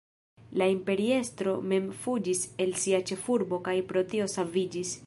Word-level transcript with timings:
La 0.61 0.67
imperiestro 0.75 1.53
mem 1.73 1.85
fuĝis 2.07 2.43
el 2.67 2.75
sia 2.85 3.05
ĉefurbo 3.13 3.65
kaj 3.71 3.79
pro 3.93 4.09
tio 4.15 4.33
saviĝis. 4.39 4.99